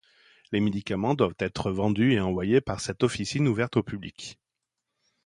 [0.51, 4.39] Les médicaments doivent être vendus et envoyés par cette officine ouverte au public.